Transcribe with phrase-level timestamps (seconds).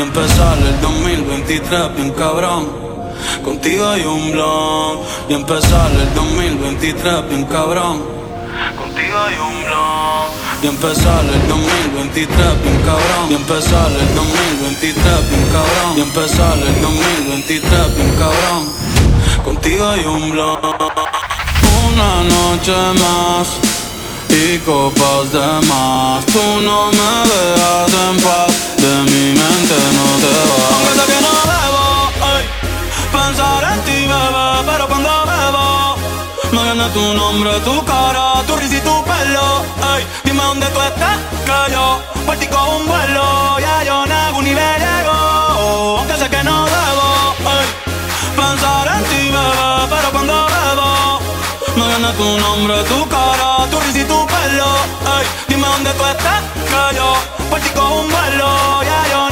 [0.00, 2.68] empezar el 2023 bien cabrón.
[3.42, 5.00] Contigo hay un blog.
[5.28, 8.02] Y empezar el 2023 bien cabrón.
[8.76, 10.62] Contigo hay un blog.
[10.62, 13.30] Y empezar el 2023 bien cabrón.
[13.30, 15.96] Y empezar el 2023 bien cabrón.
[15.96, 18.68] Y empezar el 2023 bien cabrón.
[19.44, 20.58] Contigo hay un blog.
[21.88, 23.85] Una noche más
[24.36, 26.24] y copas de más.
[26.26, 30.58] Tú no me dejas en paz, de mi mente no te va.
[30.72, 31.84] Aunque sé que no debo
[32.32, 32.44] ay,
[33.12, 35.96] pensar en ti, bebé, pero cuando bebo
[36.52, 39.46] me viene tu nombre, tu cara, tu risa y tu pelo.
[39.92, 43.58] Ay, dime dónde tú estás, que yo por ti con un vuelo.
[43.60, 45.18] Ya yo no ni le llego,
[45.98, 47.08] aunque sé que no debo
[47.54, 47.66] ay,
[48.36, 51.20] pensar en ti, bebé, pero cuando bebo
[51.76, 53.95] me viene tu nombre, tu cara, tu risa.
[55.76, 56.42] Dónde tú estás,
[56.96, 57.12] yo
[57.50, 58.82] por ti un vuelo.
[58.82, 59.26] Ya yo.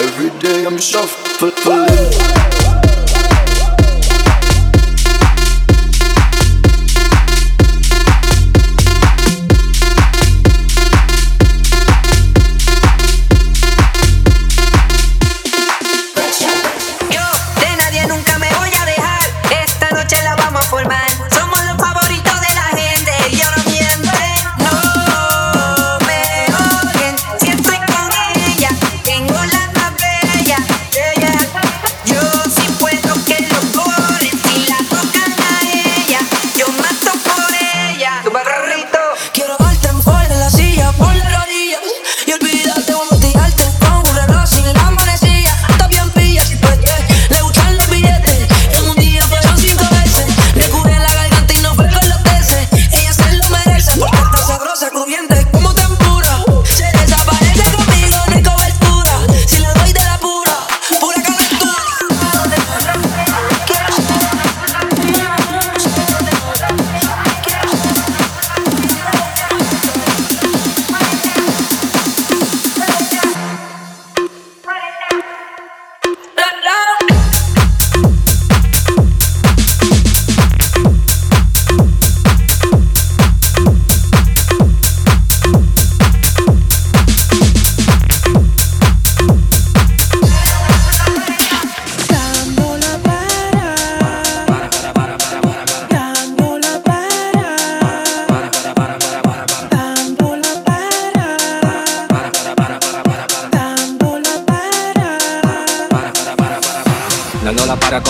[0.00, 2.57] Every day I'm shuffling.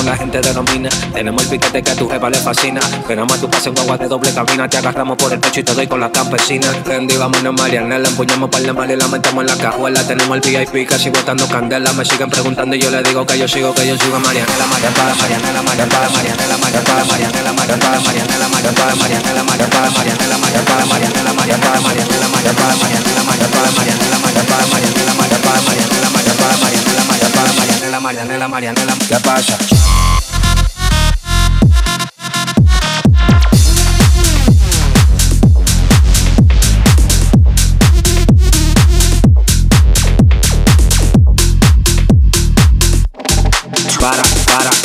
[0.09, 0.89] La gente de domina.
[1.13, 2.81] Tenemos el piquete que a tu jefa le fascina.
[2.81, 4.69] Esperamos a tu pase en guagua de doble cabina.
[4.69, 6.67] Te agarramos por el pecho y te doy con la campesina.
[6.87, 8.09] Randy, vámonos Marianela.
[8.09, 10.03] Empuñamos par de mal y la metemos en la cajuela.
[10.07, 11.93] Tenemos el VIP casi botando candela.
[11.93, 14.67] Me siguen preguntando y yo le digo que yo sigo, que yo sigo a Marianela,
[14.67, 19.75] Marianela, Marianela, Marianela, Marianela, Marianela, Marianela, Marianela, Marianela, Marianela, Marianela, Marianela,
[21.19, 21.79] Marianela, Marianela,
[28.09, 29.59] Marianela, Marianela, ¿qué pasa?
[44.01, 44.78] Para, para.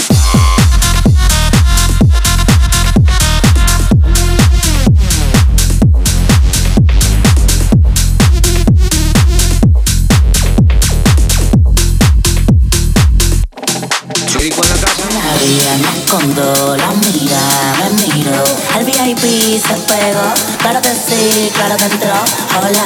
[19.14, 22.14] Al VIP se pegó, claro que sí, claro que entró.
[22.60, 22.84] Hola,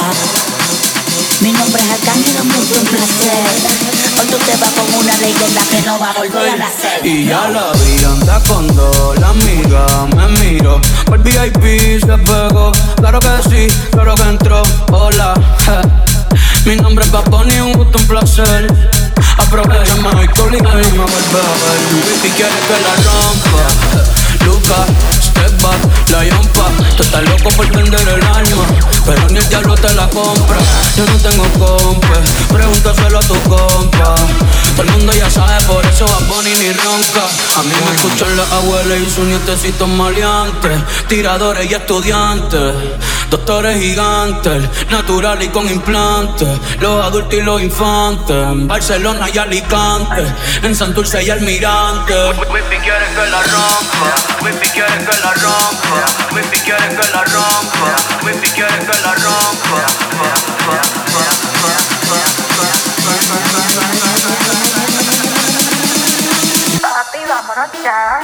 [1.40, 3.46] mi nombre es Arcángel, mucho un placer.
[4.20, 7.06] Hoy tú te vas con una leyenda que no va a volver a nacer.
[7.06, 9.86] Y ya la vi, anda con dos, la amiga
[10.16, 10.82] me miro.
[11.06, 14.64] Por VIP se pegó, claro que sí, claro que entró.
[14.92, 15.34] Hola,
[16.66, 18.68] mi nombre es Paponi, un gusto, un placer.
[19.38, 21.80] Aprovechame hoy con y me vuelve a ver.
[21.94, 24.18] VIP quiere que la rompa.
[24.46, 24.86] Luca,
[26.12, 26.72] la yompa.
[26.96, 28.66] Tú estás loco por vender el alma,
[29.06, 30.58] pero ni el diablo te la compra.
[30.96, 32.14] Yo no tengo compa,
[32.52, 34.16] pregúntaselo a tu compa.
[34.76, 37.26] Todo el mundo ya sabe, por eso va Bonnie ni ronca.
[37.58, 42.74] A mí me escuchan las abuelas y sus nietecitos maleantes, tiradores y estudiantes.
[43.30, 46.48] Doctores gigantes, natural y con implantes.
[46.80, 48.36] Los adultos y los infantes.
[48.36, 50.34] En Barcelona y Alicante.
[50.64, 52.14] En Santurce y Almirante.
[52.38, 54.16] Pues Wifi quiere que la rompa.
[54.40, 56.06] Pues Wifi quiere que la rompa.
[56.30, 57.96] Pues Wifi quiere que la rompa.
[58.24, 59.48] Wifi quiere que la rompa.
[66.82, 68.17] Papi, vámonos ya.